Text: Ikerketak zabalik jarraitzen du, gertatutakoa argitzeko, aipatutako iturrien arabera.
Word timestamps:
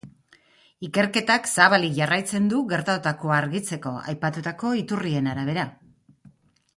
Ikerketak 0.85 1.49
zabalik 1.49 1.93
jarraitzen 1.99 2.47
du, 2.53 2.61
gertatutakoa 2.73 3.37
argitzeko, 3.41 3.93
aipatutako 4.15 4.73
iturrien 4.81 5.31
arabera. 5.35 5.67